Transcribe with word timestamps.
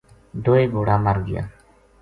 دوئے 0.43 0.63
گھوڑا 0.73 0.95
مر 1.05 1.17
گیا 1.27 1.43